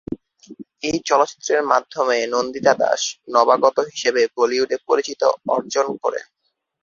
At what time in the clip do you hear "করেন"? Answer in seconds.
6.03-6.25